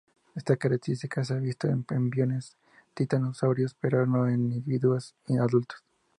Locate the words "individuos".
4.51-5.13